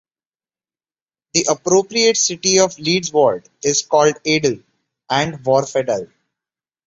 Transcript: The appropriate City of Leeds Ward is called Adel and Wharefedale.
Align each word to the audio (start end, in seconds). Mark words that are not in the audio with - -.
The 1.33 1.45
appropriate 1.47 2.17
City 2.17 2.57
of 2.57 2.79
Leeds 2.79 3.13
Ward 3.13 3.47
is 3.63 3.83
called 3.83 4.15
Adel 4.25 4.55
and 5.07 5.35
Wharefedale. 5.45 6.07